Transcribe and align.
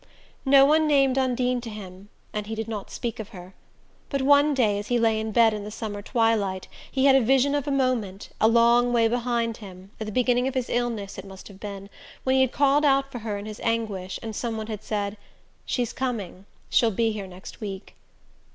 No 0.47 0.65
one 0.65 0.87
named 0.87 1.15
Undine 1.19 1.61
to 1.61 1.69
him, 1.69 2.09
and 2.33 2.47
he 2.47 2.55
did 2.55 2.67
not 2.67 2.89
speak 2.89 3.19
of 3.19 3.29
her. 3.29 3.53
But 4.09 4.23
one 4.23 4.55
day, 4.55 4.79
as 4.79 4.87
he 4.87 4.97
lay 4.97 5.19
in 5.19 5.31
bed 5.31 5.53
in 5.53 5.63
the 5.63 5.69
summer 5.69 6.01
twilight, 6.01 6.67
he 6.91 7.05
had 7.05 7.15
a 7.15 7.21
vision 7.21 7.53
of 7.53 7.67
a 7.67 7.71
moment, 7.71 8.29
a 8.41 8.47
long 8.47 8.91
way 8.93 9.07
behind 9.07 9.57
him 9.57 9.91
at 9.99 10.07
the 10.07 10.11
beginning 10.11 10.47
of 10.47 10.55
his 10.55 10.71
illness, 10.71 11.19
it 11.19 11.25
must 11.25 11.47
have 11.49 11.59
been 11.59 11.87
when 12.23 12.33
he 12.33 12.41
had 12.41 12.51
called 12.51 12.83
out 12.83 13.11
for 13.11 13.19
her 13.19 13.37
in 13.37 13.45
his 13.45 13.59
anguish, 13.59 14.17
and 14.23 14.35
some 14.35 14.57
one 14.57 14.65
had 14.65 14.81
said: 14.81 15.17
"She's 15.67 15.93
coming: 15.93 16.45
she'll 16.67 16.89
be 16.89 17.11
here 17.11 17.27
next 17.27 17.61
week." 17.61 17.93